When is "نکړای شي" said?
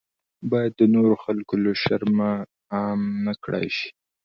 3.27-3.89